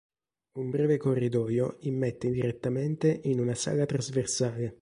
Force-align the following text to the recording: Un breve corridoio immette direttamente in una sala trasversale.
Un 0.53 0.71
breve 0.71 0.97
corridoio 0.97 1.77
immette 1.81 2.31
direttamente 2.31 3.19
in 3.25 3.39
una 3.39 3.53
sala 3.53 3.85
trasversale. 3.85 4.79